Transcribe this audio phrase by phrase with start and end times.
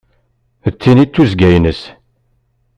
[0.71, 1.81] D tin i d tuzzga-ines.